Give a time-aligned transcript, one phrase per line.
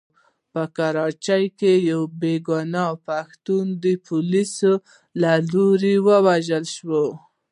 [0.51, 4.71] په کراچۍ کې يو بې ګناه پښتون د پوليسو
[5.21, 7.03] له لوري ووژل شو.